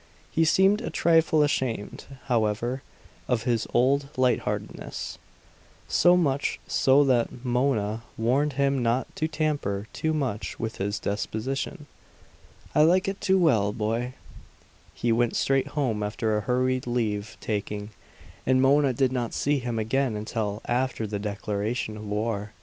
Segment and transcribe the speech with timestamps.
[0.31, 2.81] He seemed a trifle ashamed, however,
[3.27, 5.19] of his old lightheartedness;
[5.87, 11.85] so much so that Mona warned him not to tamper too much with his disposition.
[12.73, 14.15] "I like it too well, boy."
[14.95, 17.91] He went straight home after a hurried leave taking,
[18.43, 22.53] and Mona did not see him again until after the declaration of war.